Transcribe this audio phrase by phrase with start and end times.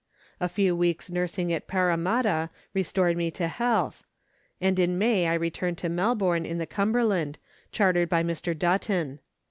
[0.39, 4.03] A few weeks' nursing at Parramatta restored me to health,
[4.59, 7.37] and in May I returned to Melbourne in the Cumberland,
[7.71, 8.57] chartered by Mr.
[8.57, 9.19] Button.